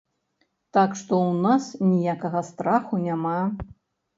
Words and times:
Так 0.77 0.95
што 1.01 1.13
ў 1.27 1.35
нас 1.43 1.63
ніякага 1.91 2.41
страху 2.51 2.93
няма. 3.07 3.37